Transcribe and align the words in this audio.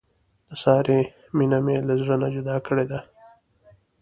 د 0.49 0.51
سارې 0.63 1.01
مینه 1.37 1.59
مې 1.65 1.75
له 1.87 1.93
زړه 2.01 2.15
نه 2.21 2.27
جدا 2.35 2.55
کړې 2.67 2.85
ده. 2.91 2.99